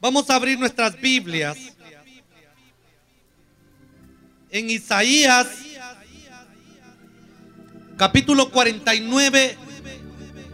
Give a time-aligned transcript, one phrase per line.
[0.00, 1.58] Vamos a abrir nuestras Biblias
[4.48, 5.48] en Isaías
[7.96, 9.56] capítulo 49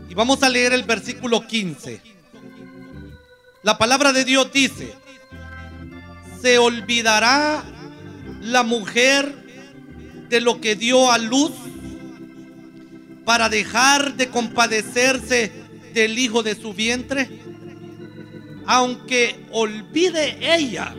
[0.09, 2.01] y vamos a leer el versículo 15.
[3.63, 4.95] La palabra de Dios dice,
[6.41, 7.63] se olvidará
[8.41, 11.53] la mujer de lo que dio a luz
[13.27, 15.53] para dejar de compadecerse
[15.93, 17.44] del hijo de su vientre?
[18.67, 20.95] Aunque olvide ella,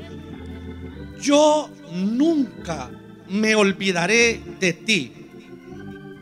[1.20, 2.92] yo nunca
[3.30, 5.12] me olvidaré de ti.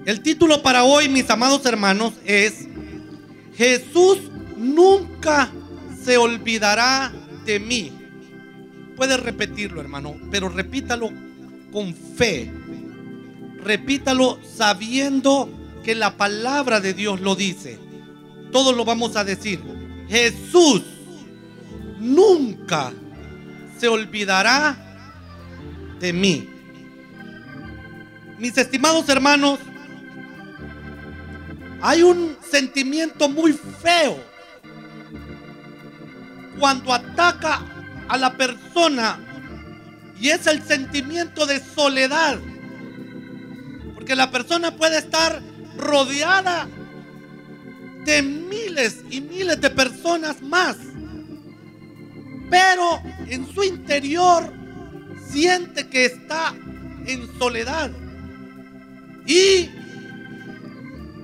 [0.06, 2.68] El título para hoy, mis amados hermanos, es
[3.56, 4.20] Jesús
[4.58, 5.52] nunca
[6.04, 7.14] se olvidará
[7.46, 7.92] de mí.
[8.96, 11.10] Puede repetirlo, hermano, pero repítalo
[11.72, 12.52] con fe.
[13.62, 15.50] Repítalo sabiendo
[15.84, 17.80] que la palabra de Dios lo dice.
[18.52, 19.60] Todos lo vamos a decir.
[20.10, 20.84] Jesús
[22.04, 22.92] nunca
[23.80, 24.76] se olvidará
[26.00, 26.50] de mí.
[28.38, 29.60] Mis estimados hermanos,
[31.82, 34.18] hay un sentimiento muy feo
[36.60, 37.62] cuando ataca
[38.08, 39.20] a la persona
[40.20, 42.38] y es el sentimiento de soledad.
[43.96, 45.42] Porque la persona puede estar
[45.78, 46.68] rodeada
[48.06, 50.78] de miles y miles de personas más.
[52.54, 54.54] Pero en su interior
[55.28, 56.54] siente que está
[57.08, 57.90] en soledad.
[59.26, 59.72] Y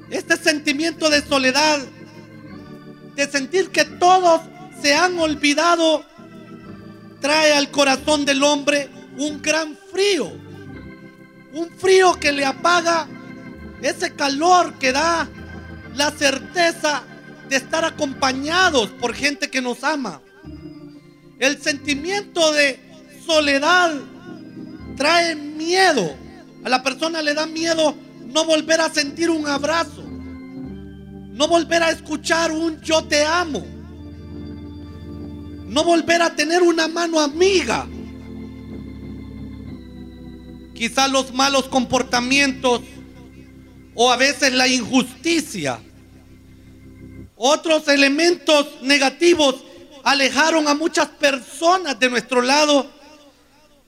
[0.09, 1.81] este sentimiento de soledad,
[3.13, 4.41] de sentir que todos
[4.81, 6.03] se han olvidado,
[7.21, 10.31] trae al corazón del hombre un gran frío.
[11.53, 13.07] Un frío que le apaga
[13.83, 15.29] ese calor que da
[15.93, 17.03] la certeza
[17.47, 20.23] de estar acompañados por gente que nos ama.
[21.39, 22.77] El sentimiento de
[23.25, 23.95] soledad
[24.97, 26.15] trae miedo.
[26.65, 27.95] A la persona le da miedo
[28.27, 30.03] no volver a sentir un abrazo.
[30.03, 33.65] No volver a escuchar un yo te amo.
[35.65, 37.87] No volver a tener una mano amiga.
[40.73, 42.81] Quizá los malos comportamientos
[43.95, 45.79] o a veces la injusticia.
[47.37, 49.55] Otros elementos negativos
[50.03, 52.89] alejaron a muchas personas de nuestro lado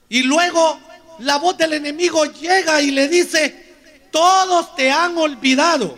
[0.08, 0.78] y luego
[1.20, 3.74] la voz del enemigo llega y le dice,
[4.10, 5.96] todos te han olvidado.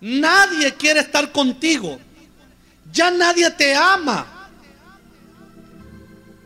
[0.00, 1.98] Nadie quiere estar contigo.
[2.92, 4.50] Ya nadie te ama.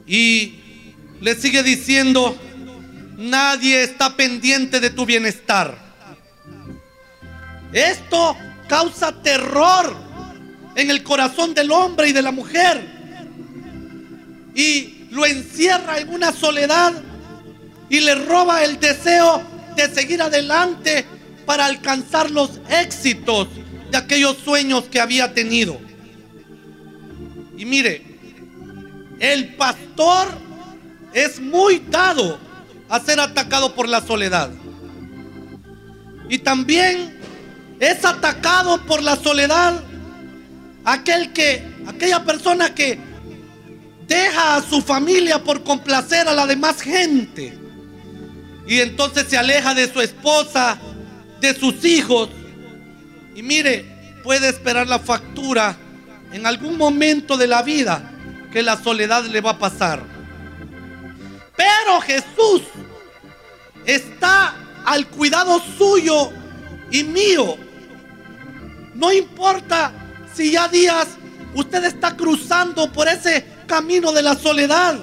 [0.07, 0.61] Y
[1.21, 2.37] le sigue diciendo,
[3.17, 5.77] nadie está pendiente de tu bienestar.
[7.73, 8.37] Esto
[8.69, 9.97] causa terror
[10.77, 12.87] en el corazón del hombre y de la mujer.
[14.55, 16.93] Y lo encierra en una soledad
[17.89, 19.43] y le roba el deseo
[19.75, 21.07] de seguir adelante
[21.47, 23.49] para alcanzar los éxitos
[23.91, 25.81] de aquellos sueños que había tenido.
[27.57, 28.03] Y mire,
[29.19, 30.27] el pastor
[31.15, 32.39] es muy dado
[32.89, 34.51] a ser atacado por la soledad.
[36.29, 37.19] Y también
[37.81, 39.86] es atacado por la soledad
[40.87, 42.99] aquel que aquella persona que
[44.07, 47.59] deja a su familia por complacer a la demás gente
[48.69, 50.79] y entonces se aleja de su esposa,
[51.41, 52.29] de sus hijos.
[53.35, 53.85] Y mire,
[54.23, 55.77] puede esperar la factura
[56.33, 58.13] en algún momento de la vida
[58.53, 60.03] que la soledad le va a pasar.
[61.57, 62.63] Pero Jesús
[63.85, 64.55] está
[64.85, 66.31] al cuidado suyo
[66.91, 67.57] y mío.
[68.95, 69.93] No importa
[70.37, 71.09] si ya días
[71.55, 74.99] usted está cruzando por ese camino de la soledad.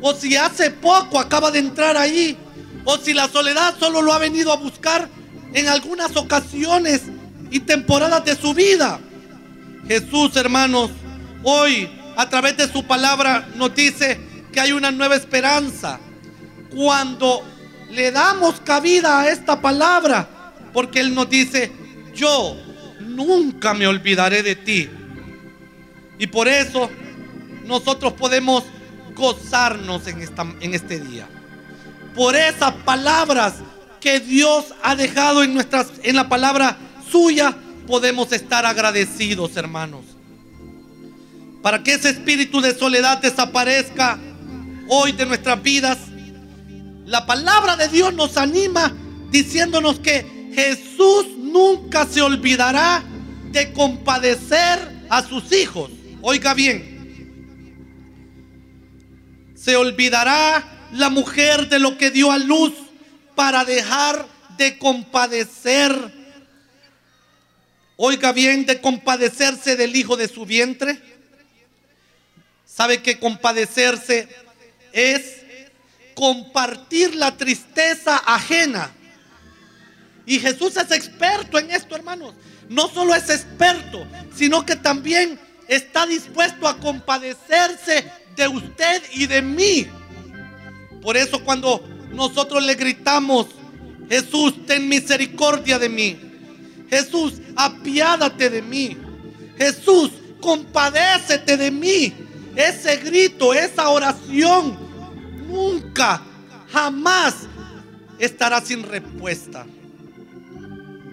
[0.00, 2.36] O si hace poco acaba de entrar ahí
[2.84, 5.08] o si la soledad solo lo ha venido a buscar
[5.54, 7.02] en algunas ocasiones
[7.50, 8.98] y temporadas de su vida.
[9.86, 10.90] Jesús, hermanos,
[11.44, 14.20] hoy a través de su palabra nos dice
[14.52, 16.00] que hay una nueva esperanza.
[16.74, 17.42] Cuando
[17.90, 21.70] le damos cabida a esta palabra, porque Él nos dice,
[22.14, 22.56] yo
[23.14, 24.88] nunca me olvidaré de ti.
[26.18, 26.90] Y por eso
[27.66, 28.64] nosotros podemos
[29.14, 31.28] gozarnos en, esta, en este día
[32.14, 33.54] por esas palabras
[34.00, 36.76] que Dios ha dejado en, nuestras, en la palabra
[37.10, 37.56] suya,
[37.86, 40.02] podemos estar agradecidos, hermanos.
[41.62, 44.18] Para que ese espíritu de soledad desaparezca
[44.88, 45.98] hoy de nuestras vidas,
[47.06, 48.92] la palabra de Dios nos anima
[49.30, 53.02] diciéndonos que Jesús nunca se olvidará
[53.50, 54.78] de compadecer
[55.08, 55.90] a sus hijos.
[56.22, 56.90] Oiga bien,
[59.54, 62.72] Se olvidará la mujer de lo que dio a luz
[63.36, 64.26] para dejar
[64.56, 65.92] de compadecer.
[67.96, 71.00] Oiga bien, de compadecerse del hijo de su vientre.
[72.66, 74.28] ¿Sabe que compadecerse
[74.92, 75.42] es
[76.14, 78.90] compartir la tristeza ajena?
[80.26, 82.34] Y Jesús es experto en esto, hermanos.
[82.68, 85.38] No solo es experto, sino que también
[85.68, 88.04] está dispuesto a compadecerse
[88.36, 89.86] de usted y de mí.
[91.02, 91.82] Por eso cuando
[92.12, 93.46] nosotros le gritamos,
[94.08, 96.18] Jesús, ten misericordia de mí.
[96.88, 98.96] Jesús, apiádate de mí.
[99.56, 100.10] Jesús,
[100.40, 102.12] compadécete de mí.
[102.54, 104.78] Ese grito, esa oración,
[105.48, 106.22] nunca,
[106.70, 107.34] jamás
[108.18, 109.66] estará sin respuesta.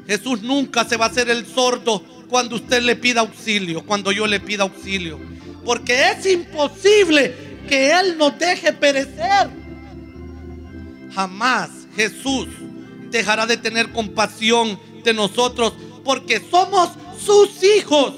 [0.10, 4.26] Jesús nunca se va a hacer el sordo cuando usted le pida auxilio, cuando yo
[4.26, 5.20] le pida auxilio.
[5.64, 9.52] Porque es imposible que Él nos deje perecer.
[11.14, 12.48] Jamás Jesús
[13.12, 15.74] dejará de tener compasión de nosotros
[16.04, 16.90] porque somos
[17.24, 18.16] sus hijos.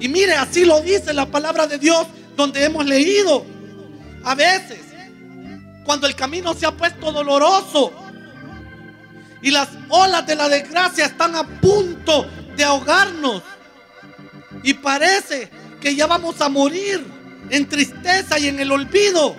[0.00, 3.44] Y mire, así lo dice la palabra de Dios donde hemos leído.
[4.24, 4.80] A veces,
[5.84, 7.92] cuando el camino se ha puesto doloroso
[9.44, 12.26] y las olas de la desgracia están a punto
[12.56, 13.42] de ahogarnos
[14.62, 15.50] y parece
[15.82, 17.04] que ya vamos a morir
[17.50, 19.36] en tristeza y en el olvido,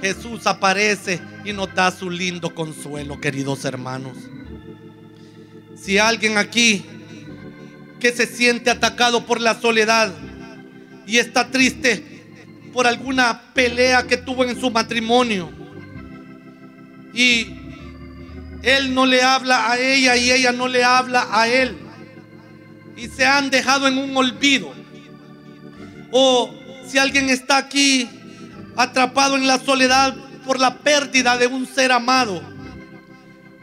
[0.00, 4.18] Jesús aparece y nos da su lindo consuelo, queridos hermanos.
[5.80, 6.84] Si alguien aquí
[8.00, 10.12] que se siente atacado por la soledad
[11.06, 12.24] y está triste
[12.72, 15.48] por alguna pelea que tuvo en su matrimonio
[17.14, 17.61] y
[18.62, 21.76] él no le habla a ella y ella no le habla a él
[22.96, 24.72] y se han dejado en un olvido.
[26.12, 26.50] O
[26.86, 28.08] si alguien está aquí
[28.76, 30.14] atrapado en la soledad
[30.46, 32.42] por la pérdida de un ser amado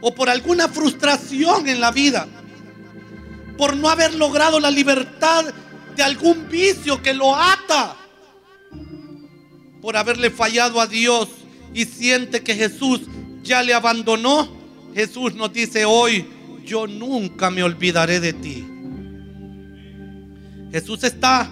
[0.00, 2.26] o por alguna frustración en la vida,
[3.56, 5.44] por no haber logrado la libertad
[5.96, 7.96] de algún vicio que lo ata,
[9.80, 11.28] por haberle fallado a Dios
[11.72, 13.02] y siente que Jesús
[13.42, 14.59] ya le abandonó,
[14.94, 16.26] Jesús nos dice hoy,
[16.64, 18.66] yo nunca me olvidaré de ti.
[20.72, 21.48] Jesús está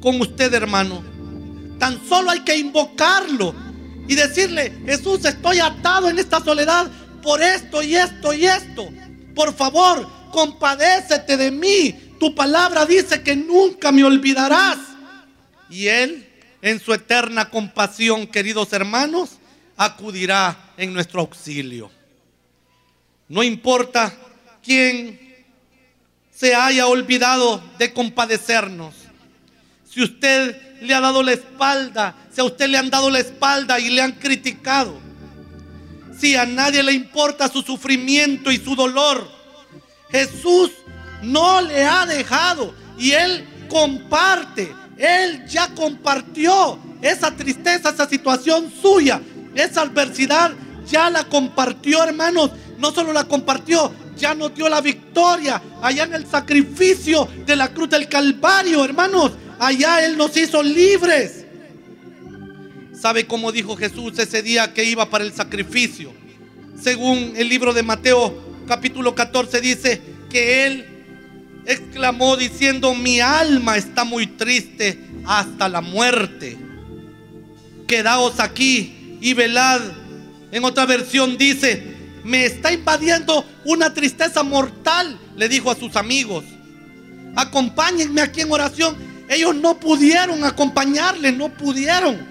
[0.00, 1.02] con usted, hermano.
[1.78, 3.54] Tan solo hay que invocarlo
[4.06, 6.90] y decirle, Jesús, estoy atado en esta soledad
[7.22, 8.88] por esto y esto y esto.
[9.34, 12.14] Por favor, compadécete de mí.
[12.20, 14.78] Tu palabra dice que nunca me olvidarás.
[15.70, 16.28] Y Él,
[16.62, 19.30] en su eterna compasión, queridos hermanos,
[19.76, 21.90] acudirá en nuestro auxilio.
[23.34, 24.14] No importa
[24.62, 25.18] quién
[26.32, 28.94] se haya olvidado de compadecernos.
[29.90, 33.80] Si usted le ha dado la espalda, si a usted le han dado la espalda
[33.80, 35.00] y le han criticado,
[36.16, 39.28] si a nadie le importa su sufrimiento y su dolor,
[40.12, 40.70] Jesús
[41.20, 49.20] no le ha dejado y Él comparte, Él ya compartió esa tristeza, esa situación suya,
[49.56, 50.52] esa adversidad,
[50.86, 52.52] ya la compartió, hermanos.
[52.78, 57.68] No solo la compartió, ya nos dio la victoria allá en el sacrificio de la
[57.68, 59.32] cruz del Calvario, hermanos.
[59.58, 61.44] Allá Él nos hizo libres.
[63.00, 66.12] ¿Sabe cómo dijo Jesús ese día que iba para el sacrificio?
[66.80, 70.00] Según el libro de Mateo capítulo 14 dice
[70.30, 70.94] que Él
[71.66, 76.58] exclamó diciendo, mi alma está muy triste hasta la muerte.
[77.86, 79.80] Quedaos aquí y velad.
[80.50, 81.93] En otra versión dice,
[82.24, 86.44] me está invadiendo una tristeza mortal, le dijo a sus amigos.
[87.36, 88.96] Acompáñenme aquí en oración.
[89.28, 92.26] Ellos no pudieron acompañarle, no pudieron.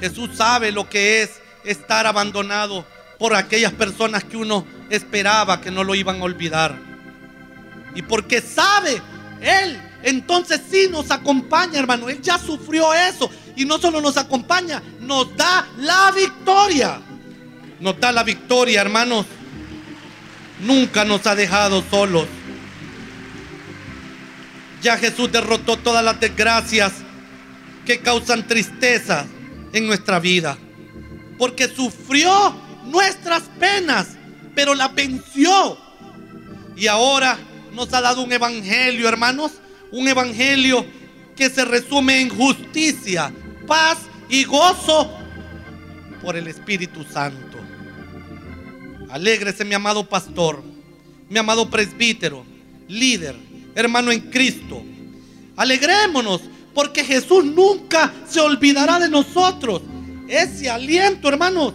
[0.00, 1.30] Jesús sabe lo que es
[1.64, 2.86] estar abandonado
[3.18, 6.78] por aquellas personas que uno esperaba que no lo iban a olvidar.
[7.94, 9.02] Y porque sabe,
[9.40, 12.08] Él entonces sí nos acompaña, hermano.
[12.08, 13.28] Él ya sufrió eso.
[13.56, 17.00] Y no solo nos acompaña, nos da la victoria
[17.80, 19.26] nos da la victoria, hermanos.
[20.60, 22.26] Nunca nos ha dejado solos.
[24.82, 26.92] Ya Jesús derrotó todas las desgracias
[27.84, 29.26] que causan tristeza
[29.72, 30.56] en nuestra vida.
[31.38, 32.54] Porque sufrió
[32.84, 34.08] nuestras penas,
[34.54, 35.78] pero la venció.
[36.76, 37.38] Y ahora
[37.72, 39.52] nos ha dado un evangelio, hermanos.
[39.92, 40.84] Un evangelio
[41.36, 43.32] que se resume en justicia,
[43.66, 45.12] paz y gozo
[46.22, 47.45] por el Espíritu Santo.
[49.16, 50.62] Alégrese mi amado pastor,
[51.30, 52.44] mi amado presbítero,
[52.86, 53.34] líder,
[53.74, 54.82] hermano en Cristo.
[55.56, 56.42] Alegrémonos
[56.74, 59.80] porque Jesús nunca se olvidará de nosotros.
[60.28, 61.72] Ese aliento, hermanos,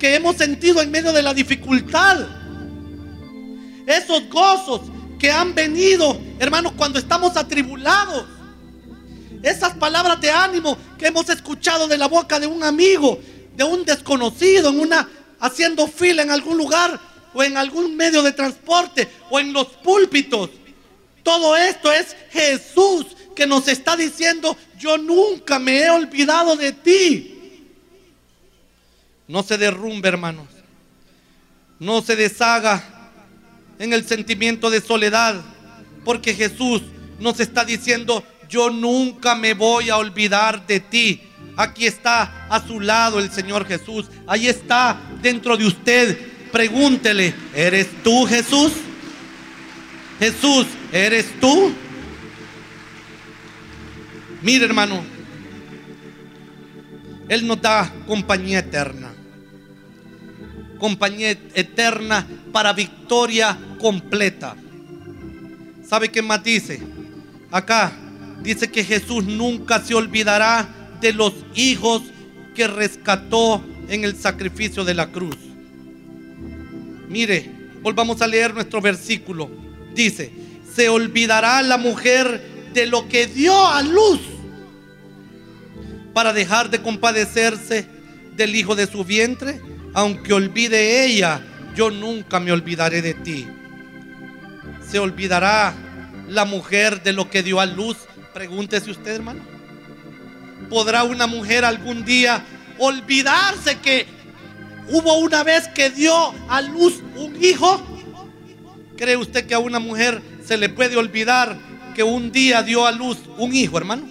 [0.00, 2.26] que hemos sentido en medio de la dificultad.
[3.86, 4.80] Esos gozos
[5.20, 8.26] que han venido, hermanos, cuando estamos atribulados.
[9.44, 13.20] Esas palabras de ánimo que hemos escuchado de la boca de un amigo,
[13.54, 15.08] de un desconocido, en una
[15.44, 16.98] haciendo fila en algún lugar
[17.34, 20.48] o en algún medio de transporte o en los púlpitos.
[21.22, 27.60] Todo esto es Jesús que nos está diciendo, yo nunca me he olvidado de ti.
[29.28, 30.48] No se derrumbe, hermanos.
[31.78, 33.10] No se deshaga
[33.78, 35.42] en el sentimiento de soledad,
[36.06, 36.80] porque Jesús
[37.18, 41.20] nos está diciendo, yo nunca me voy a olvidar de ti.
[41.56, 44.06] Aquí está a su lado el Señor Jesús.
[44.26, 46.16] Ahí está dentro de usted.
[46.52, 48.72] Pregúntele, ¿eres tú Jesús?
[50.20, 51.72] Jesús, ¿eres tú?
[54.42, 55.02] Mire hermano,
[57.28, 59.12] Él nos da compañía eterna.
[60.78, 64.54] Compañía eterna para victoria completa.
[65.88, 66.80] ¿Sabe qué más dice?
[67.50, 67.92] Acá
[68.42, 70.68] dice que Jesús nunca se olvidará
[71.00, 72.02] de los hijos
[72.54, 75.36] que rescató en el sacrificio de la cruz.
[77.08, 77.50] Mire,
[77.82, 79.50] volvamos a leer nuestro versículo.
[79.94, 80.32] Dice,
[80.74, 84.20] se olvidará la mujer de lo que dio a luz
[86.12, 87.86] para dejar de compadecerse
[88.36, 89.60] del hijo de su vientre,
[89.92, 91.40] aunque olvide ella,
[91.74, 93.46] yo nunca me olvidaré de ti.
[94.88, 95.74] Se olvidará
[96.28, 97.96] la mujer de lo que dio a luz.
[98.32, 99.42] Pregúntese usted, hermano.
[100.70, 102.44] ¿Podrá una mujer algún día
[102.78, 104.06] olvidarse que
[104.88, 107.80] hubo una vez que dio a luz un hijo?
[108.96, 111.58] ¿Cree usted que a una mujer se le puede olvidar
[111.94, 114.06] que un día dio a luz un hijo, hermano?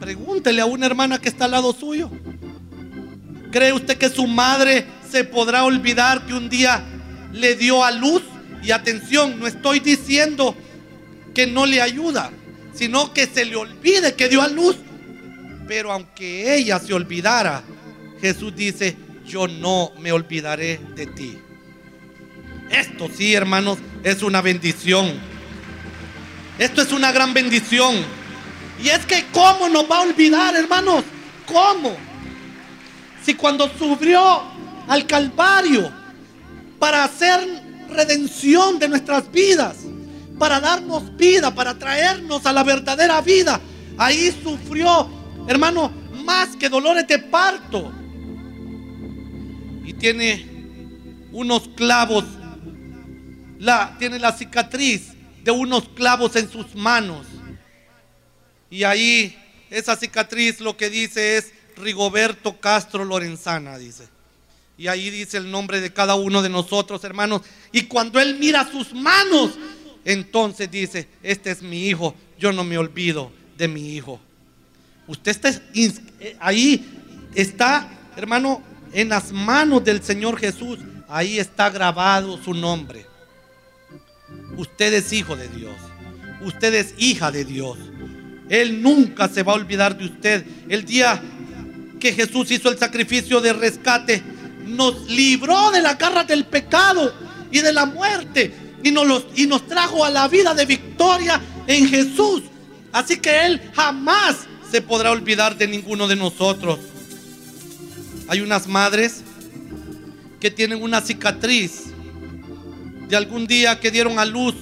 [0.00, 2.10] Pregúntele a una hermana que está al lado suyo.
[3.50, 6.84] ¿Cree usted que su madre se podrá olvidar que un día
[7.32, 8.22] le dio a luz?
[8.62, 10.54] Y atención, no estoy diciendo
[11.34, 12.30] que no le ayuda,
[12.74, 14.76] sino que se le olvide que dio a luz.
[15.66, 17.62] Pero aunque ella se olvidara,
[18.20, 18.96] Jesús dice,
[19.26, 21.38] yo no me olvidaré de ti.
[22.70, 25.12] Esto sí, hermanos, es una bendición.
[26.58, 27.94] Esto es una gran bendición.
[28.82, 31.04] Y es que ¿cómo nos va a olvidar, hermanos?
[31.46, 31.96] ¿Cómo?
[33.24, 34.42] Si cuando subió
[34.88, 35.90] al Calvario
[36.78, 37.40] para hacer
[37.90, 39.76] redención de nuestras vidas,
[40.38, 43.60] para darnos vida, para traernos a la verdadera vida,
[43.96, 45.08] ahí sufrió,
[45.46, 45.92] hermano,
[46.24, 47.92] más que dolores de parto.
[49.84, 50.46] Y tiene
[51.32, 52.24] unos clavos,
[53.58, 55.12] la, tiene la cicatriz
[55.44, 57.26] de unos clavos en sus manos.
[58.70, 59.36] Y ahí
[59.70, 64.08] esa cicatriz lo que dice es Rigoberto Castro Lorenzana, dice.
[64.78, 67.42] Y ahí dice el nombre de cada uno de nosotros, hermanos.
[67.72, 69.52] Y cuando él mira sus manos,
[70.04, 74.20] entonces dice, este es mi hijo, yo no me olvido de mi hijo.
[75.06, 76.84] Usted está eh, ahí,
[77.34, 80.78] está, hermano, en las manos del Señor Jesús.
[81.08, 83.06] Ahí está grabado su nombre.
[84.56, 85.76] Usted es hijo de Dios.
[86.42, 87.78] Usted es hija de Dios.
[88.48, 90.44] Él nunca se va a olvidar de usted.
[90.68, 91.20] El día
[92.00, 94.22] que Jesús hizo el sacrificio de rescate,
[94.66, 97.14] nos libró de la garra del pecado
[97.50, 101.88] y de la muerte y nos, y nos trajo a la vida de victoria en
[101.88, 102.42] Jesús.
[102.92, 106.78] Así que Él jamás se podrá olvidar de ninguno de nosotros.
[108.28, 109.22] Hay unas madres
[110.40, 111.84] que tienen una cicatriz
[113.08, 114.54] de algún día que dieron a luz,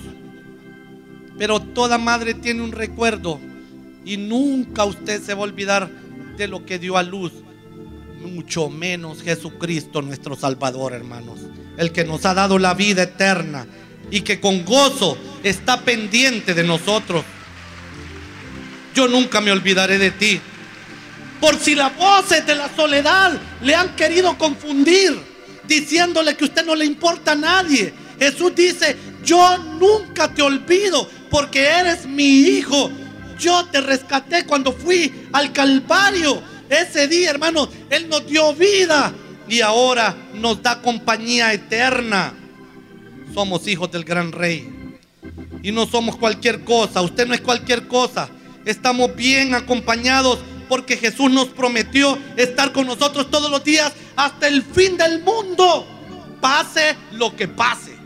[1.39, 3.41] pero toda madre tiene un recuerdo
[4.05, 5.91] y nunca usted se va a olvidar
[6.37, 7.33] de lo que dio a luz.
[8.21, 11.41] Mucho menos Jesucristo nuestro Salvador, hermanos.
[11.77, 13.67] El que nos ha dado la vida eterna
[14.11, 17.25] y que con gozo está pendiente de nosotros.
[18.95, 20.41] Yo nunca me olvidaré de ti.
[21.41, 25.19] Por si las voces de la soledad le han querido confundir,
[25.67, 27.93] diciéndole que usted no le importa a nadie.
[28.19, 32.91] Jesús dice, yo nunca te olvido porque eres mi hijo
[33.39, 36.43] yo te rescaté cuando fui al Calvario.
[36.69, 39.13] Ese día, hermano, Él nos dio vida
[39.49, 42.33] y ahora nos da compañía eterna.
[43.33, 44.71] Somos hijos del gran rey.
[45.63, 47.03] Y no somos cualquier cosa.
[47.03, 48.29] Usted no es cualquier cosa.
[48.65, 54.63] Estamos bien acompañados porque Jesús nos prometió estar con nosotros todos los días hasta el
[54.63, 55.87] fin del mundo.
[56.41, 57.97] Pase lo que pase.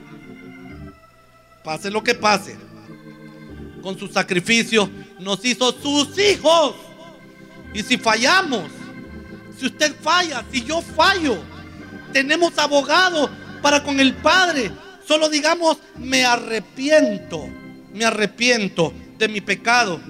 [1.62, 2.56] Pase lo que pase.
[3.82, 6.74] Con su sacrificio nos hizo sus hijos.
[7.74, 8.64] Y si fallamos,
[9.58, 11.38] si usted falla, si yo fallo,
[12.12, 13.30] tenemos abogado
[13.62, 14.70] para con el Padre.
[15.06, 17.48] Solo digamos, me arrepiento,
[17.92, 20.00] me arrepiento de mi pecado.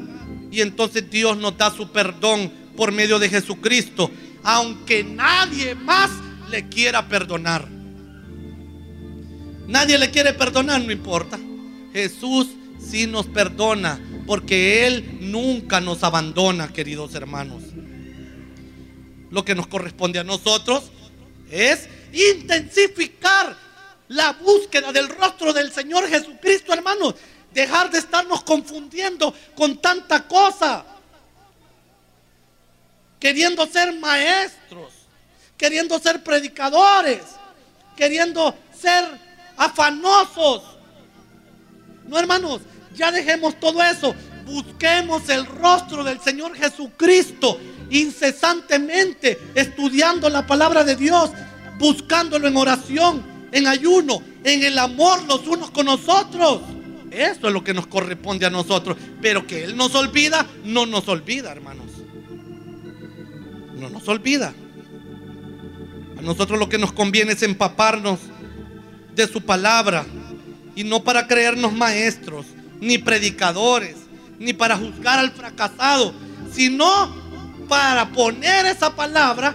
[0.50, 4.10] Y entonces Dios nos da su perdón por medio de Jesucristo,
[4.42, 6.10] aunque nadie más
[6.50, 7.68] le quiera perdonar.
[9.66, 11.38] Nadie le quiere perdonar, no importa.
[11.92, 12.48] Jesús
[12.80, 17.62] sí nos perdona porque Él nunca nos abandona, queridos hermanos.
[19.30, 20.90] Lo que nos corresponde a nosotros
[21.50, 23.56] es intensificar
[24.08, 27.14] la búsqueda del rostro del Señor Jesucristo, hermanos.
[27.52, 30.84] Dejar de estarnos confundiendo con tanta cosa.
[33.18, 34.92] Queriendo ser maestros,
[35.56, 37.22] queriendo ser predicadores,
[37.96, 39.04] queriendo ser
[39.56, 40.62] afanosos.
[42.06, 42.60] No, hermanos,
[42.94, 44.14] ya dejemos todo eso.
[44.44, 47.58] Busquemos el rostro del Señor Jesucristo
[47.90, 51.30] incesantemente, estudiando la palabra de Dios,
[51.78, 56.60] buscándolo en oración, en ayuno, en el amor los unos con nosotros.
[57.10, 58.96] Eso es lo que nos corresponde a nosotros.
[59.20, 61.86] Pero que Él nos olvida, no nos olvida, hermanos.
[63.76, 64.52] No nos olvida.
[66.18, 68.18] A nosotros lo que nos conviene es empaparnos
[69.14, 70.04] de su palabra.
[70.74, 72.46] Y no para creernos maestros,
[72.80, 73.96] ni predicadores,
[74.38, 76.14] ni para juzgar al fracasado,
[76.52, 77.14] sino
[77.68, 79.54] para poner esa palabra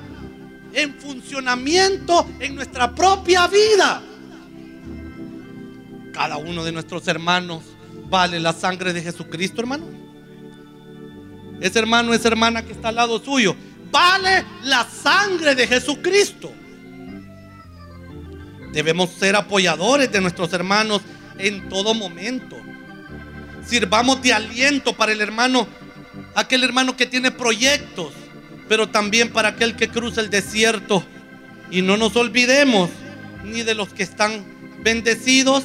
[0.74, 4.01] en funcionamiento en nuestra propia vida.
[6.13, 7.63] Cada uno de nuestros hermanos
[8.08, 9.88] vale la sangre de Jesucristo, hermano.
[11.60, 13.55] Ese hermano, esa hermana que está al lado suyo,
[13.91, 16.51] vale la sangre de Jesucristo.
[18.72, 21.01] Debemos ser apoyadores de nuestros hermanos
[21.38, 22.58] en todo momento.
[23.65, 25.67] Sirvamos de aliento para el hermano,
[26.36, 28.13] aquel hermano que tiene proyectos,
[28.67, 31.03] pero también para aquel que cruza el desierto.
[31.72, 32.90] Y no nos olvidemos
[33.44, 34.44] ni de los que están
[34.83, 35.64] bendecidos,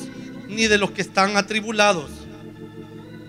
[0.48, 2.10] ni de los que están atribulados.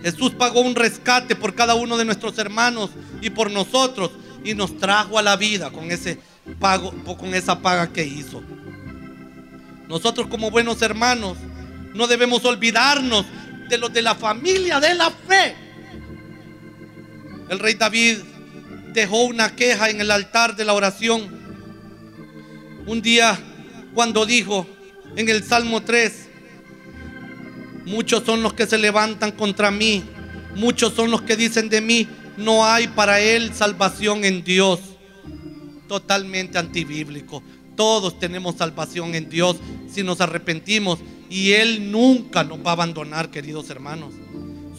[0.02, 4.12] Jesús pagó un rescate por cada uno de nuestros hermanos y por nosotros
[4.44, 6.18] y nos trajo a la vida con ese
[6.60, 8.42] pago, con esa paga que hizo.
[9.88, 11.38] Nosotros como buenos hermanos
[11.94, 13.26] no debemos olvidarnos
[13.68, 15.56] de los de la familia de la fe.
[17.50, 18.20] El rey David
[18.94, 21.38] dejó una queja en el altar de la oración.
[22.86, 23.38] Un día
[23.94, 24.68] cuando dijo
[25.16, 26.29] en el Salmo 3,
[27.86, 30.04] Muchos son los que se levantan contra mí.
[30.56, 34.80] Muchos son los que dicen de mí, no hay para él salvación en Dios.
[35.88, 37.44] Totalmente antibíblico.
[37.76, 39.58] Todos tenemos salvación en Dios
[39.90, 44.14] si nos arrepentimos y Él nunca nos va a abandonar, queridos hermanos.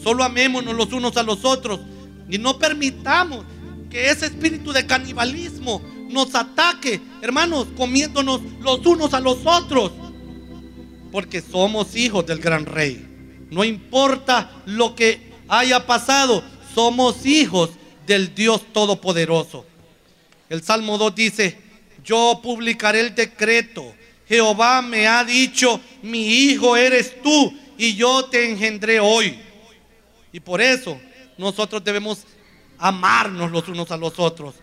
[0.03, 1.79] Solo amémonos los unos a los otros
[2.29, 3.43] y no permitamos
[3.89, 9.91] que ese espíritu de canibalismo nos ataque, hermanos, comiéndonos los unos a los otros
[11.11, 13.05] porque somos hijos del gran rey.
[13.49, 16.43] No importa lo que haya pasado,
[16.73, 17.71] somos hijos
[18.07, 19.65] del Dios Todopoderoso.
[20.49, 21.57] El Salmo 2 dice,
[22.03, 23.93] yo publicaré el decreto.
[24.27, 29.37] Jehová me ha dicho, mi hijo eres tú y yo te engendré hoy.
[30.31, 30.97] Y por eso
[31.37, 32.23] nosotros debemos
[32.77, 34.55] amarnos los unos a los otros.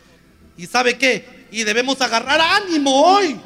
[0.57, 1.47] ¿Y sabe qué?
[1.53, 3.39] Y debemos agarrar ánimo hoy,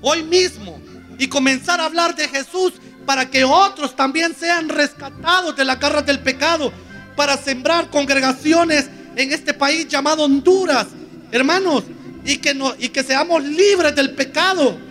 [0.00, 0.80] hoy mismo
[1.18, 2.74] y comenzar a hablar de Jesús
[3.04, 6.72] para que otros también sean rescatados de la garra del pecado,
[7.14, 10.88] para sembrar congregaciones en este país llamado Honduras,
[11.30, 11.84] hermanos,
[12.24, 14.84] y que, no, y que seamos libres del pecado.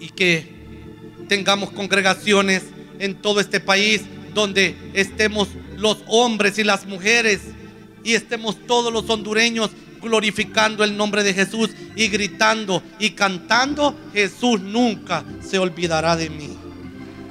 [0.00, 0.58] y que
[1.28, 2.64] tengamos congregaciones
[2.98, 4.02] en todo este país
[4.34, 7.40] donde estemos los hombres y las mujeres
[8.02, 14.60] y estemos todos los hondureños glorificando el nombre de Jesús y gritando y cantando, Jesús
[14.60, 16.56] nunca se olvidará de mí.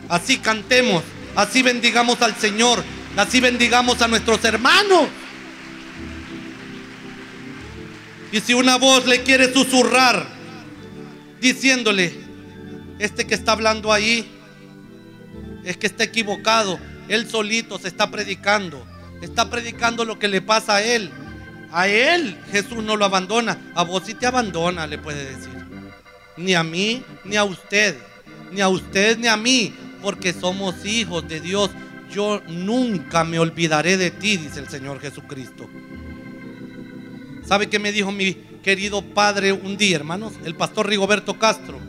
[0.09, 1.03] Así cantemos,
[1.35, 2.83] así bendigamos al Señor,
[3.15, 5.07] así bendigamos a nuestros hermanos.
[8.31, 10.27] Y si una voz le quiere susurrar,
[11.39, 12.13] diciéndole,
[12.99, 14.27] este que está hablando ahí,
[15.63, 18.85] es que está equivocado, él solito se está predicando,
[19.21, 21.11] está predicando lo que le pasa a él.
[21.71, 23.71] A él Jesús no lo abandona.
[23.75, 25.53] A vos sí te abandona, le puede decir.
[26.37, 27.97] Ni a mí, ni a usted.
[28.51, 29.73] Ni a usted, ni a mí.
[30.01, 31.71] Porque somos hijos de Dios.
[32.11, 35.69] Yo nunca me olvidaré de ti, dice el Señor Jesucristo.
[37.45, 40.33] ¿Sabe qué me dijo mi querido padre un día, hermanos?
[40.45, 41.79] El pastor Rigoberto Castro.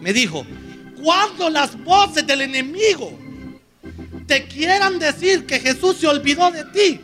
[0.00, 0.46] Me dijo,
[1.02, 3.18] cuando las voces del enemigo
[4.26, 7.00] te quieran decir que Jesús se olvidó de ti.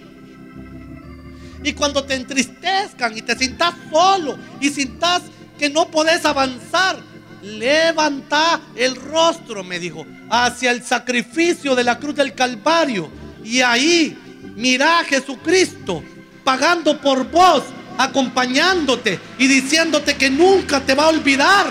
[1.64, 5.22] Y cuando te entristezcan y te sientas solo y sientas
[5.58, 6.98] que no podés avanzar,
[7.42, 13.10] levanta el rostro, me dijo, hacia el sacrificio de la cruz del Calvario.
[13.42, 14.16] Y ahí
[14.56, 16.02] mira a Jesucristo
[16.44, 17.62] pagando por vos,
[17.96, 21.66] acompañándote y diciéndote que nunca te va a olvidar.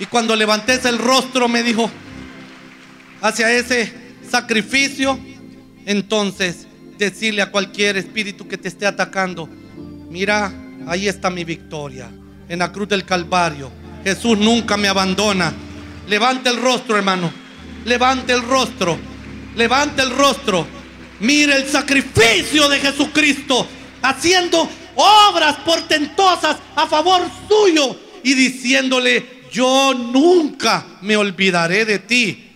[0.00, 1.88] Y cuando levantes el rostro, me dijo,
[3.20, 3.94] hacia ese
[4.28, 5.18] sacrificio,
[5.86, 6.63] entonces
[6.96, 9.48] decirle a cualquier espíritu que te esté atacando,
[10.10, 10.52] mira,
[10.86, 12.10] ahí está mi victoria,
[12.48, 13.70] en la cruz del Calvario.
[14.04, 15.52] Jesús nunca me abandona.
[16.06, 17.32] Levante el rostro, hermano.
[17.84, 18.98] Levante el rostro.
[19.56, 20.66] Levante el rostro.
[21.20, 23.66] Mire el sacrificio de Jesucristo
[24.02, 32.50] haciendo obras portentosas a favor suyo y diciéndole, yo nunca me olvidaré de ti.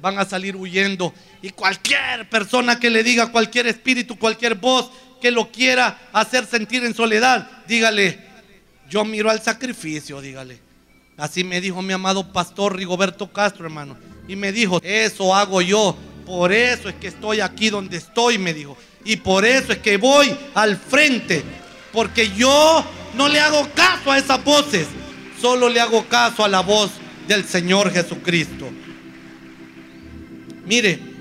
[0.00, 1.12] Van a salir huyendo
[1.44, 6.82] y cualquier persona que le diga, cualquier espíritu, cualquier voz que lo quiera hacer sentir
[6.86, 8.18] en soledad, dígale,
[8.88, 10.58] yo miro al sacrificio, dígale.
[11.18, 13.94] Así me dijo mi amado pastor Rigoberto Castro, hermano.
[14.26, 15.94] Y me dijo, eso hago yo.
[16.24, 18.78] Por eso es que estoy aquí donde estoy, me dijo.
[19.04, 21.42] Y por eso es que voy al frente.
[21.92, 22.82] Porque yo
[23.18, 24.86] no le hago caso a esas voces.
[25.38, 26.92] Solo le hago caso a la voz
[27.28, 28.70] del Señor Jesucristo.
[30.64, 31.13] Mire,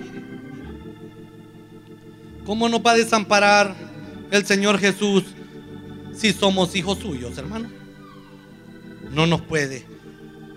[2.46, 3.76] ¿cómo nos va a desamparar
[4.32, 5.24] el Señor Jesús
[6.16, 7.70] si somos hijos suyos, hermano?
[9.12, 9.86] No nos puede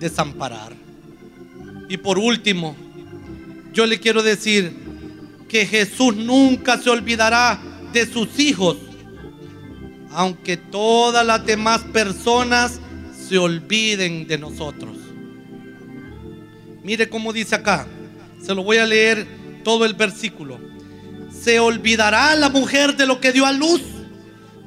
[0.00, 0.74] desamparar.
[1.88, 2.76] Y por último,
[3.72, 4.72] yo le quiero decir
[5.48, 7.60] que Jesús nunca se olvidará
[7.92, 8.76] de sus hijos,
[10.10, 12.80] aunque todas las demás personas
[13.28, 14.96] se olviden de nosotros.
[16.82, 17.86] Mire cómo dice acá.
[18.40, 19.26] Se lo voy a leer
[19.64, 20.60] todo el versículo.
[21.46, 23.80] Se olvidará la mujer de lo que dio a luz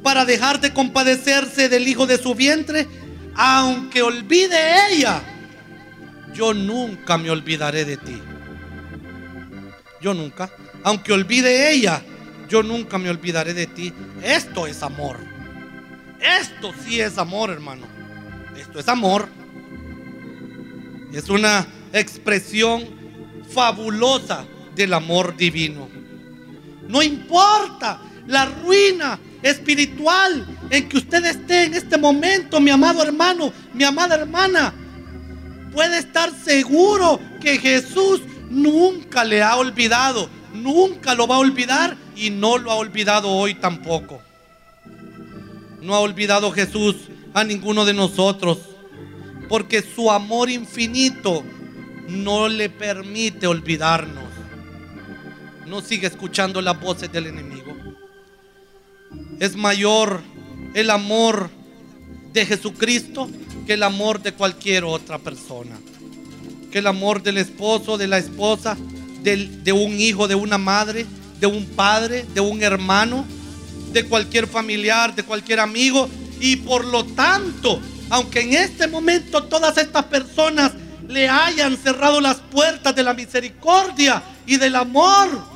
[0.02, 2.88] para dejar de compadecerse del hijo de su vientre,
[3.36, 4.56] aunque olvide
[4.90, 5.22] ella.
[6.34, 8.22] Yo nunca me olvidaré de ti.
[10.00, 10.50] Yo nunca.
[10.84, 12.02] Aunque olvide ella,
[12.48, 13.94] yo nunca me olvidaré de ti.
[14.24, 15.18] Esto es amor.
[16.22, 17.88] Esto sí es amor, hermano.
[18.58, 19.28] Esto es amor.
[21.12, 22.86] Es una expresión
[23.50, 26.00] fabulosa del amor divino.
[26.90, 33.54] No importa la ruina espiritual en que usted esté en este momento, mi amado hermano,
[33.76, 34.74] mi amada hermana.
[35.72, 42.32] Puede estar seguro que Jesús nunca le ha olvidado, nunca lo va a olvidar y
[42.32, 44.20] no lo ha olvidado hoy tampoco.
[45.84, 46.96] No ha olvidado Jesús
[47.36, 48.58] a ninguno de nosotros,
[49.48, 51.44] porque su amor infinito
[52.08, 54.29] no le permite olvidarnos.
[55.70, 57.76] No sigue escuchando las voces del enemigo.
[59.40, 60.20] Es mayor
[60.74, 61.52] el amor
[62.34, 63.30] de Jesucristo
[63.68, 65.78] que el amor de cualquier otra persona.
[66.72, 68.76] Que el amor del esposo, de la esposa,
[69.22, 71.06] de un hijo, de una madre,
[71.40, 73.24] de un padre, de un hermano,
[73.94, 77.80] de cualquier familiar, de cualquier amigo, y por lo tanto,
[78.10, 80.72] aunque en este momento todas estas personas
[81.08, 85.49] le hayan cerrado las puertas de la misericordia y del amor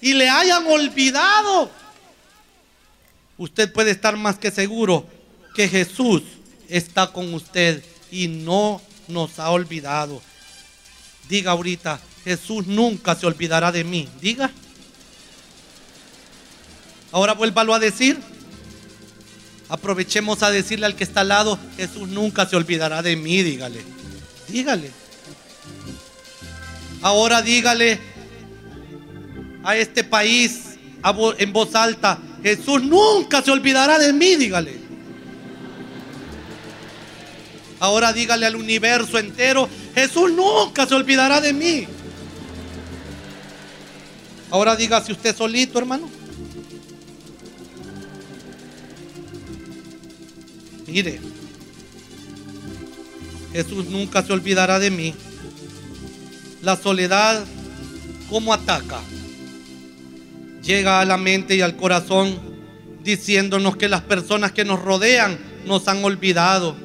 [0.00, 1.70] y le hayan olvidado,
[3.36, 5.06] usted puede estar más que seguro
[5.54, 6.22] que Jesús
[6.68, 10.22] está con usted y no nos ha olvidado.
[11.28, 14.08] Diga ahorita, Jesús nunca se olvidará de mí.
[14.20, 14.50] Diga.
[17.10, 18.18] Ahora vuélvalo a decir.
[19.68, 23.82] Aprovechemos a decirle al que está al lado, Jesús nunca se olvidará de mí, dígale.
[24.48, 24.90] Dígale.
[27.02, 28.00] Ahora dígale
[29.62, 30.76] a este país
[31.38, 34.78] en voz alta, Jesús nunca se olvidará de mí, dígale.
[37.80, 41.86] Ahora dígale al universo entero, Jesús nunca se olvidará de mí.
[44.50, 46.08] Ahora dígase usted solito, hermano.
[50.86, 51.20] Mire,
[53.52, 55.14] Jesús nunca se olvidará de mí.
[56.62, 57.44] La soledad,
[58.28, 59.00] ¿cómo ataca?
[60.68, 62.38] Llega a la mente y al corazón
[63.02, 66.76] diciéndonos que las personas que nos rodean nos han olvidado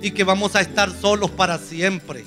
[0.00, 2.24] y que vamos a estar solos para siempre.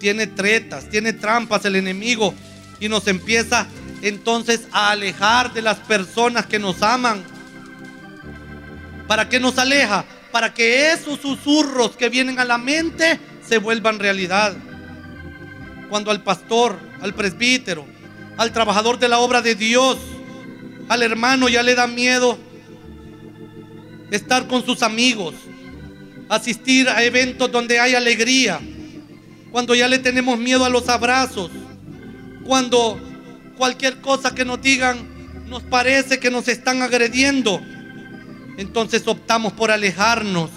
[0.00, 2.34] Tiene tretas, tiene trampas el enemigo
[2.80, 3.68] y nos empieza
[4.02, 7.22] entonces a alejar de las personas que nos aman
[9.06, 10.06] ¿Para qué nos aleja?
[10.30, 14.54] Para que esos susurros que vienen a la mente se vuelvan realidad.
[15.90, 17.84] cuando al pastor, al presbítero,
[18.36, 19.98] al trabajador de la obra de Dios,
[20.88, 22.38] al hermano ya le da miedo
[24.10, 25.34] estar con sus amigos,
[26.28, 28.60] asistir a eventos donde hay alegría,
[29.50, 31.50] cuando ya le tenemos miedo a los abrazos,
[32.44, 33.00] cuando
[33.56, 35.12] cualquier cosa que nos digan
[35.48, 37.60] nos parece que nos están agrediendo,
[38.56, 40.50] entonces optamos por alejarnos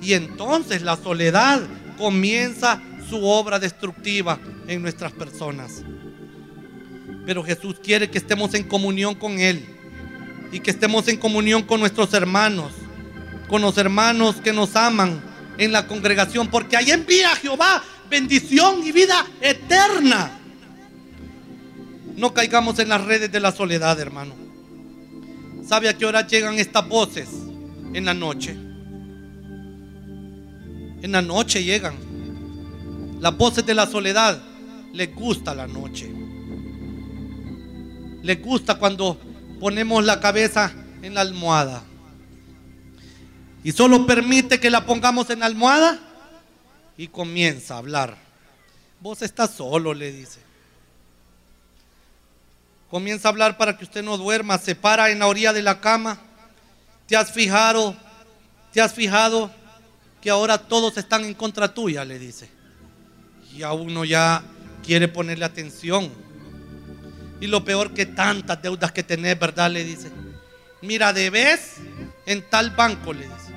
[0.00, 1.60] y entonces la soledad
[1.96, 5.82] comienza su obra destructiva en nuestras personas.
[7.24, 9.64] Pero Jesús quiere que estemos en comunión con Él
[10.50, 12.72] y que estemos en comunión con nuestros hermanos,
[13.48, 15.22] con los hermanos que nos aman
[15.58, 17.82] en la congregación, porque ahí envía Jehová
[18.12, 20.38] bendición y vida eterna.
[22.14, 24.34] No caigamos en las redes de la soledad, hermano.
[25.66, 27.28] ¿Sabe a qué hora llegan estas voces?
[27.94, 28.50] En la noche.
[31.00, 31.94] En la noche llegan.
[33.18, 34.42] Las voces de la soledad
[34.92, 36.11] les gusta la noche.
[38.22, 39.20] Les gusta cuando
[39.60, 41.82] ponemos la cabeza en la almohada.
[43.64, 45.98] Y solo permite que la pongamos en la almohada
[46.96, 48.16] y comienza a hablar.
[49.00, 50.40] Vos estás solo, le dice.
[52.90, 54.58] Comienza a hablar para que usted no duerma.
[54.58, 56.18] Se para en la orilla de la cama.
[57.06, 57.96] ¿Te has fijado?
[58.72, 59.50] ¿Te has fijado
[60.20, 62.04] que ahora todos están en contra tuya?
[62.04, 62.48] Le dice.
[63.54, 64.42] Y a uno ya
[64.84, 66.10] quiere ponerle atención.
[67.42, 69.68] Y lo peor que tantas deudas que tenés, ¿verdad?
[69.68, 70.12] Le dice.
[70.80, 71.74] Mira, debes
[72.24, 73.52] en tal banco, le dice.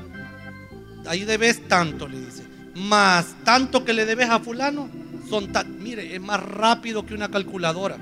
[1.06, 2.48] Ahí debes tanto, le dice.
[2.74, 4.90] Más tanto que le debes a fulano,
[5.30, 7.98] son tan, mire, es más rápido que una calculadora.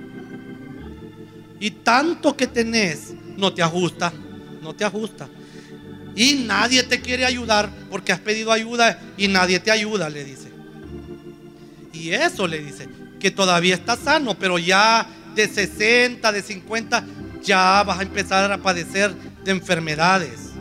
[1.60, 4.14] Y tanto que tenés, no te ajusta,
[4.62, 5.28] no te ajusta.
[6.16, 10.50] Y nadie te quiere ayudar porque has pedido ayuda y nadie te ayuda, le dice.
[11.92, 12.88] Y eso le dice,
[13.20, 17.06] que todavía está sano, pero ya de 60, de 50,
[17.42, 20.52] ya vas a empezar a padecer de enfermedades.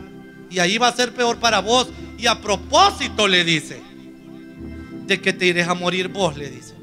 [0.49, 1.89] Y ahí va a ser peor para vos.
[2.17, 3.81] Y a propósito le dice,
[5.05, 6.73] de que te irás a morir vos, le dice.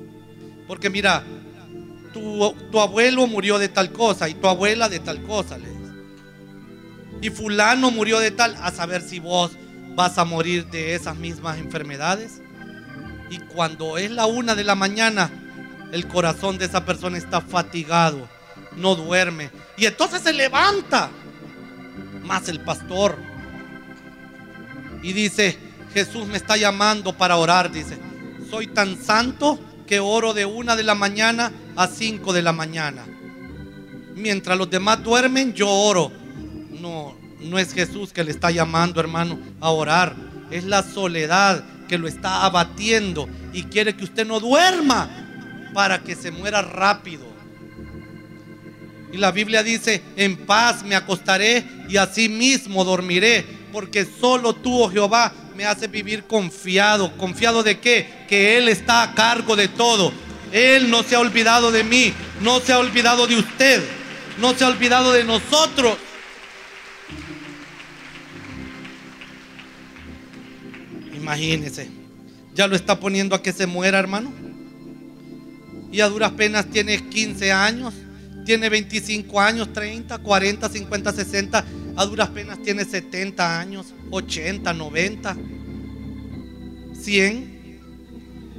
[0.66, 1.22] Porque mira,
[2.12, 5.80] tu, tu abuelo murió de tal cosa y tu abuela de tal cosa, le.
[7.22, 9.52] Y fulano murió de tal, a saber si vos
[9.94, 12.40] vas a morir de esas mismas enfermedades.
[13.30, 15.30] Y cuando es la una de la mañana,
[15.92, 18.28] el corazón de esa persona está fatigado,
[18.76, 19.50] no duerme.
[19.76, 21.10] Y entonces se levanta
[22.24, 23.16] más el pastor.
[25.02, 25.58] Y dice,
[25.92, 27.98] Jesús me está llamando para orar, dice.
[28.48, 33.04] Soy tan santo que oro de una de la mañana a cinco de la mañana.
[34.14, 36.12] Mientras los demás duermen, yo oro.
[36.80, 40.14] No, no es Jesús que le está llamando, hermano, a orar.
[40.50, 45.29] Es la soledad que lo está abatiendo y quiere que usted no duerma
[45.72, 47.30] para que se muera rápido.
[49.12, 54.82] Y la Biblia dice, en paz me acostaré y así mismo dormiré, porque solo tú,
[54.82, 57.16] oh Jehová, me haces vivir confiado.
[57.16, 58.08] ¿Confiado de qué?
[58.28, 60.12] Que Él está a cargo de todo.
[60.52, 63.82] Él no se ha olvidado de mí, no se ha olvidado de usted,
[64.38, 65.96] no se ha olvidado de nosotros.
[71.14, 71.88] Imagínese,
[72.54, 74.49] ya lo está poniendo a que se muera, hermano.
[75.92, 77.94] Y a duras penas tiene 15 años,
[78.44, 81.64] tiene 25 años, 30, 40, 50, 60.
[81.96, 85.36] A duras penas tiene 70 años, 80, 90,
[87.00, 87.80] 100.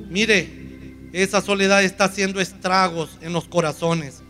[0.10, 0.62] Mire,
[1.14, 4.22] esa soledad está haciendo estragos en los corazones.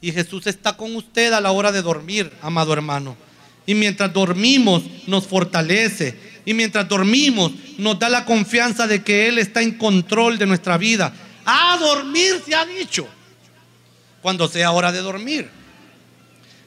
[0.00, 3.16] Y Jesús está con usted a la hora de dormir, amado hermano.
[3.66, 6.14] Y mientras dormimos nos fortalece.
[6.44, 10.76] Y mientras dormimos nos da la confianza de que Él está en control de nuestra
[10.76, 11.14] vida.
[11.44, 13.06] A dormir se ha dicho.
[14.20, 15.50] Cuando sea hora de dormir.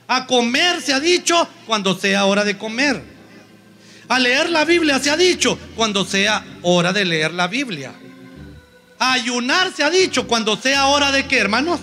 [0.07, 3.01] A comer se ha dicho cuando sea hora de comer.
[4.07, 7.93] A leer la Biblia se ha dicho cuando sea hora de leer la Biblia.
[8.99, 11.79] A ayunar se ha dicho cuando sea hora de qué, hermanos?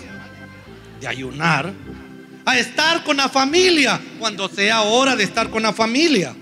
[1.00, 1.72] De ayunar.
[2.44, 6.34] A estar con la familia cuando sea hora de estar con la familia.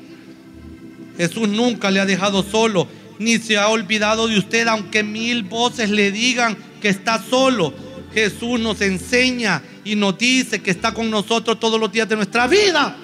[1.17, 2.89] Jesús nunca le ha dejado solo
[3.21, 7.75] ni se ha olvidado de usted, aunque mil voces le digan que está solo.
[8.15, 12.47] Jesús nos enseña y nos dice que está con nosotros todos los días de nuestra
[12.47, 12.97] vida.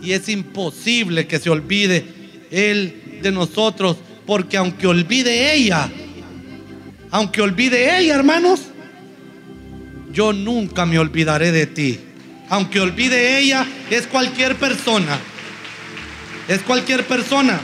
[0.00, 2.04] Y es imposible que se olvide
[2.52, 5.90] Él de nosotros, porque aunque olvide ella,
[7.10, 8.60] aunque olvide ella, hermanos,
[10.12, 11.98] yo nunca me olvidaré de ti.
[12.48, 15.18] Aunque olvide ella, es cualquier persona.
[16.46, 17.60] Es cualquier persona.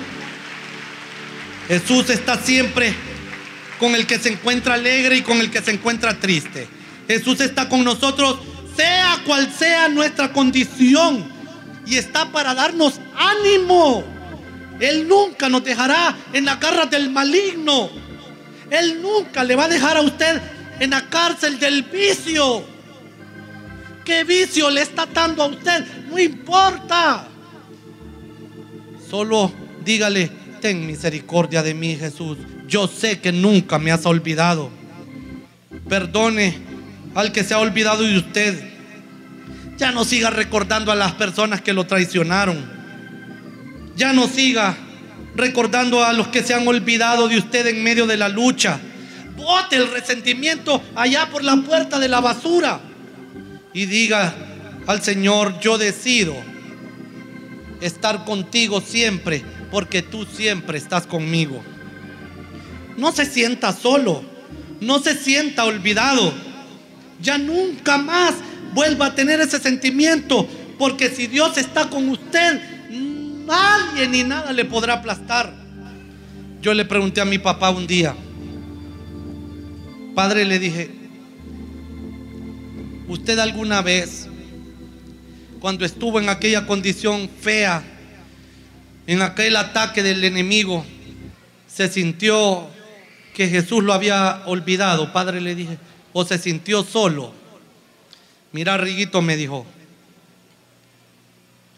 [1.73, 2.95] Jesús está siempre
[3.79, 6.69] con el que se encuentra alegre y con el que se encuentra triste.
[7.09, 8.41] Jesús está con nosotros,
[8.77, 11.33] sea cual sea nuestra condición,
[11.87, 14.05] y está para darnos ánimo.
[14.81, 17.89] Él nunca nos dejará en la garra del maligno.
[18.69, 20.43] Él nunca le va a dejar a usted
[20.79, 22.67] en la cárcel del vicio.
[24.05, 25.87] ¿Qué vicio le está dando a usted?
[26.11, 27.27] No importa.
[29.09, 29.51] Solo
[29.83, 32.39] dígale, ten misericordia de mí, Jesús.
[32.69, 34.71] Yo sé que nunca me has olvidado.
[35.89, 36.57] Perdone
[37.15, 38.73] al que se ha olvidado de usted.
[39.77, 42.65] Ya no siga recordando a las personas que lo traicionaron.
[43.97, 44.77] Ya no siga
[45.35, 48.79] recordando a los que se han olvidado de usted en medio de la lucha.
[49.37, 52.81] Bote el resentimiento allá por la puerta de la basura
[53.75, 54.33] y diga
[54.87, 56.37] al Señor, yo decido
[57.81, 61.63] estar contigo siempre porque tú siempre estás conmigo.
[62.99, 64.23] No se sienta solo,
[64.83, 66.33] no se sienta olvidado.
[67.23, 68.35] Ya nunca más
[68.75, 70.47] vuelva a tener ese sentimiento
[70.79, 72.61] porque si Dios está con usted,
[73.47, 75.55] nadie ni nada le podrá aplastar.
[76.61, 78.15] Yo le pregunté a mi papá un día,
[80.15, 80.91] padre, le dije,
[83.09, 84.29] ¿usted alguna vez,
[85.61, 87.83] cuando estuvo en aquella condición fea,
[89.07, 90.85] en aquel ataque del enemigo,
[91.67, 92.69] se sintió
[93.35, 95.13] que Jesús lo había olvidado?
[95.13, 95.79] Padre, le dije,
[96.13, 97.33] o se sintió solo.
[98.53, 99.67] Mira, Riguito me dijo,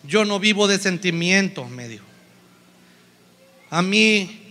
[0.07, 2.05] yo no vivo de sentimientos, me dijo.
[3.71, 4.45] A mí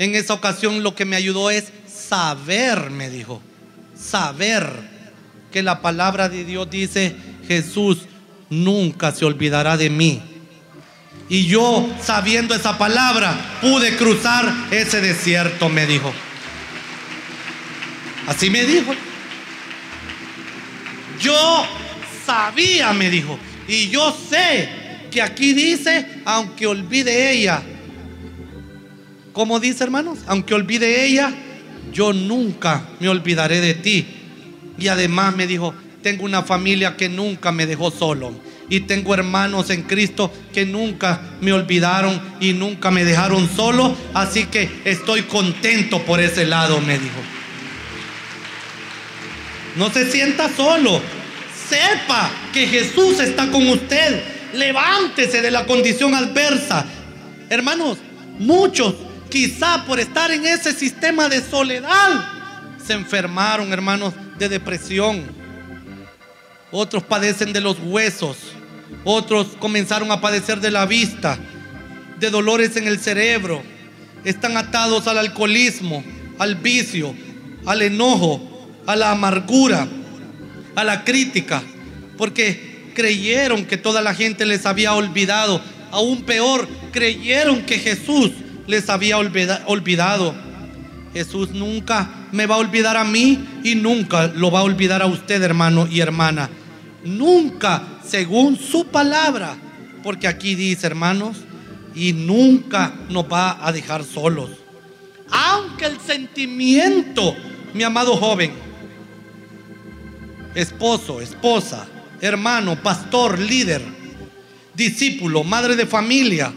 [0.00, 3.42] en esa ocasión lo que me ayudó es saber, me dijo,
[3.94, 4.66] saber
[5.52, 7.14] que la palabra de Dios dice,
[7.46, 8.06] Jesús
[8.48, 10.22] nunca se olvidará de mí.
[11.30, 16.12] Y yo, sabiendo esa palabra, pude cruzar ese desierto, me dijo.
[18.26, 18.92] Así me dijo.
[21.20, 21.64] Yo
[22.26, 23.38] sabía, me dijo.
[23.68, 24.68] Y yo sé
[25.12, 27.62] que aquí dice, aunque olvide ella.
[29.32, 30.18] ¿Cómo dice, hermanos?
[30.26, 31.32] Aunque olvide ella,
[31.92, 34.04] yo nunca me olvidaré de ti.
[34.78, 38.49] Y además me dijo, tengo una familia que nunca me dejó solo.
[38.70, 43.94] Y tengo hermanos en Cristo que nunca me olvidaron y nunca me dejaron solo.
[44.14, 47.20] Así que estoy contento por ese lado, me dijo.
[49.76, 51.02] No se sienta solo.
[51.68, 56.84] Sepa que Jesús está con usted Levántese de la condición adversa.
[57.48, 57.98] Hermanos,
[58.38, 58.94] muchos,
[59.28, 62.24] quizá por estar en ese sistema de soledad,
[62.84, 65.24] se enfermaron, hermanos, de depresión.
[66.72, 68.38] Otros padecen de los huesos.
[69.04, 71.38] Otros comenzaron a padecer de la vista,
[72.18, 73.62] de dolores en el cerebro.
[74.24, 76.04] Están atados al alcoholismo,
[76.38, 77.14] al vicio,
[77.66, 79.88] al enojo, a la amargura,
[80.74, 81.62] a la crítica.
[82.18, 85.62] Porque creyeron que toda la gente les había olvidado.
[85.90, 88.32] Aún peor, creyeron que Jesús
[88.66, 90.34] les había olvidado.
[91.12, 95.06] Jesús nunca me va a olvidar a mí y nunca lo va a olvidar a
[95.06, 96.48] usted, hermano y hermana.
[97.04, 99.56] Nunca, según su palabra.
[100.02, 101.38] Porque aquí dice, hermanos,
[101.94, 104.50] y nunca nos va a dejar solos.
[105.30, 107.36] Aunque el sentimiento,
[107.74, 108.52] mi amado joven,
[110.54, 111.86] esposo, esposa,
[112.20, 113.82] hermano, pastor, líder,
[114.74, 116.52] discípulo, madre de familia,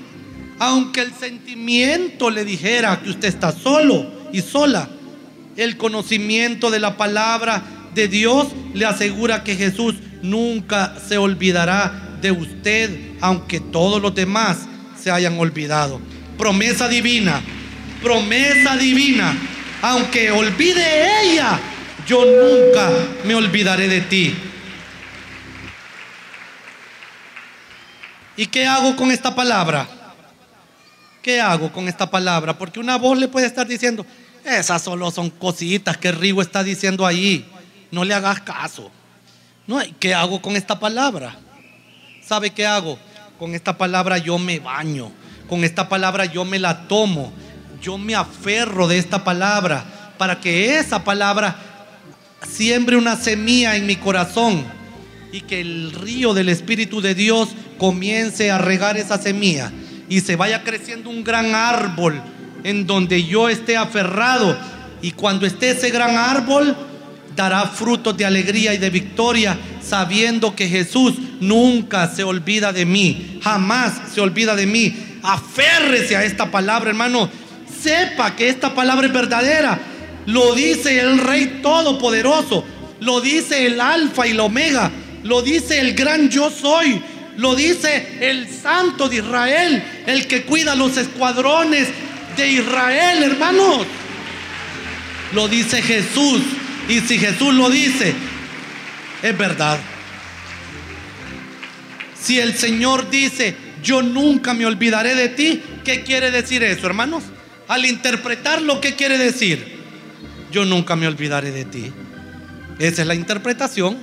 [0.60, 4.90] aunque el sentimiento le dijera que usted está solo y sola,
[5.58, 12.32] el conocimiento de la palabra de Dios le asegura que Jesús nunca se olvidará de
[12.32, 12.90] usted,
[13.22, 14.60] aunque todos los demás
[15.00, 16.02] se hayan olvidado.
[16.38, 17.42] Promesa divina,
[18.02, 19.38] promesa divina,
[19.82, 21.60] aunque olvide ella,
[22.08, 22.90] yo nunca
[23.26, 24.34] me olvidaré de ti.
[28.36, 29.88] ¿Y qué hago con esta palabra?
[31.22, 32.58] ¿Qué hago con esta palabra?
[32.58, 34.06] Porque una voz le puede estar diciendo,
[34.44, 37.46] esas solo son cositas que Rigo está diciendo ahí.
[37.92, 38.90] No le hagas caso.
[39.66, 41.36] No, ¿Qué hago con esta palabra?
[42.26, 43.00] ¿Sabe qué hago?
[43.40, 45.12] Con esta palabra yo me baño.
[45.48, 47.32] Con esta palabra yo me la tomo.
[47.82, 49.84] Yo me aferro de esta palabra
[50.18, 51.56] para que esa palabra
[52.50, 54.66] siembre una semilla en mi corazón
[55.32, 59.72] y que el río del Espíritu de Dios comience a regar esa semilla
[60.08, 62.22] y se vaya creciendo un gran árbol
[62.64, 64.58] en donde yo esté aferrado
[65.02, 66.76] y cuando esté ese gran árbol
[67.36, 73.40] dará frutos de alegría y de victoria sabiendo que Jesús nunca se olvida de mí,
[73.44, 74.96] jamás se olvida de mí.
[75.24, 77.30] Aférrese a esta palabra, hermano.
[77.82, 79.80] Sepa que esta palabra es verdadera.
[80.26, 82.64] lo dice el Rey Todopoderoso,
[83.02, 84.90] lo dice el Alfa y el Omega,
[85.24, 87.02] lo dice el gran yo soy,
[87.36, 91.90] lo dice el Santo de Israel, el que cuida los escuadrones
[92.38, 93.86] de Israel, hermanos.
[95.34, 96.42] Lo dice Jesús.
[96.90, 98.14] Y si Jesús lo dice,
[99.22, 99.80] es verdad.
[102.20, 107.24] Si el Señor dice, yo nunca me olvidaré de ti, ¿qué quiere decir eso, hermanos?
[107.68, 109.80] Al interpretarlo, ¿qué quiere decir?
[110.52, 111.92] Yo nunca me olvidaré de ti.
[112.80, 113.98] Esa es la interpretación.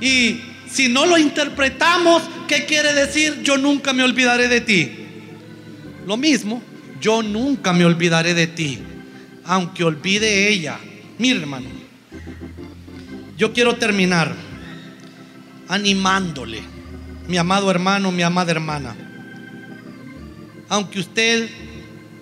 [0.00, 0.40] Y
[0.70, 3.42] si no lo interpretamos, ¿qué quiere decir?
[3.42, 4.92] Yo nunca me olvidaré de ti.
[6.06, 6.62] Lo mismo,
[7.00, 8.78] yo nunca me olvidaré de ti,
[9.46, 10.78] aunque olvide ella.
[11.18, 11.68] Mire, hermano,
[13.36, 14.34] yo quiero terminar
[15.68, 16.60] animándole,
[17.28, 18.96] mi amado hermano, mi amada hermana.
[20.68, 21.48] Aunque usted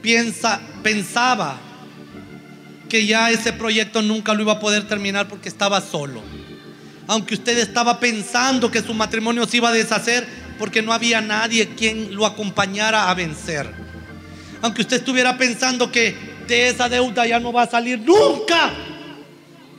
[0.03, 1.59] piensa, pensaba
[2.89, 6.23] que ya ese proyecto nunca lo iba a poder terminar porque estaba solo
[7.07, 10.27] aunque usted estaba pensando que su matrimonio se iba a deshacer
[10.59, 13.69] porque no había nadie quien lo acompañara a vencer.
[14.63, 18.73] Aunque usted estuviera pensando que de esa deuda ya no va a salir nunca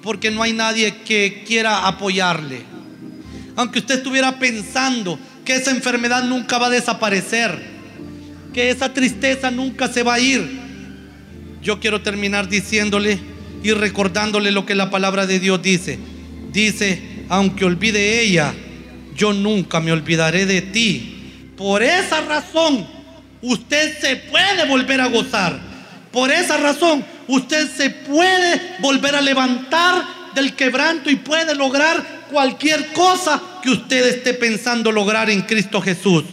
[0.05, 2.61] porque no hay nadie que quiera apoyarle.
[3.55, 7.59] Aunque usted estuviera pensando que esa enfermedad nunca va a desaparecer,
[8.53, 10.59] que esa tristeza nunca se va a ir.
[11.61, 13.17] Yo quiero terminar diciéndole
[13.63, 15.97] y recordándole lo que la palabra de Dios dice.
[16.51, 18.53] Dice, aunque olvide ella,
[19.15, 21.51] yo nunca me olvidaré de ti.
[21.57, 22.85] Por esa razón,
[23.41, 25.59] usted se puede volver a gozar.
[26.15, 30.01] Por esa razón, usted se puede volver a levantar
[30.33, 36.23] del quebranto y puede lograr cualquier cosa que usted esté pensando lograr en Cristo Jesús.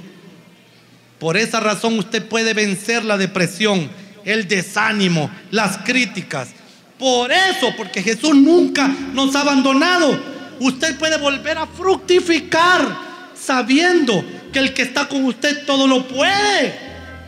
[1.18, 3.90] Por esa razón usted puede vencer la depresión,
[4.24, 6.50] el desánimo, las críticas.
[6.96, 10.16] Por eso, porque Jesús nunca nos ha abandonado
[10.60, 12.86] usted puede volver a fructificar
[13.34, 16.72] sabiendo que el que está con usted todo lo puede.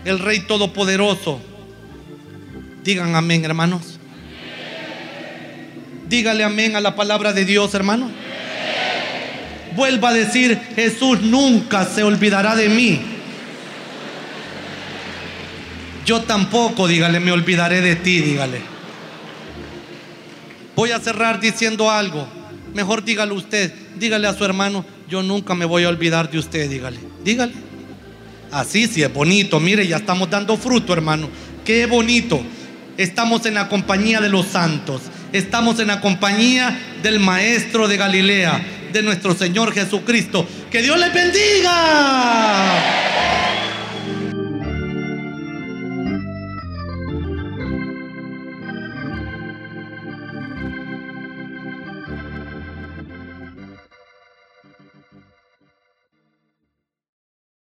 [0.04, 1.53] El Rey Todopoderoso.
[2.84, 3.98] Digan amén, hermanos.
[6.06, 8.10] Dígale amén a la palabra de Dios, hermano.
[9.74, 13.00] Vuelva a decir, Jesús nunca se olvidará de mí.
[16.04, 18.60] Yo tampoco, dígale, me olvidaré de ti, dígale.
[20.76, 22.28] Voy a cerrar diciendo algo.
[22.74, 26.68] Mejor dígalo usted, dígale a su hermano, yo nunca me voy a olvidar de usted,
[26.68, 27.54] dígale, dígale.
[28.52, 31.30] Así sí es bonito, mire, ya estamos dando fruto, hermano.
[31.64, 32.44] Qué bonito.
[32.96, 38.64] Estamos en la compañía de los santos, estamos en la compañía del Maestro de Galilea,
[38.92, 40.46] de nuestro Señor Jesucristo.
[40.70, 41.74] Que Dios les bendiga.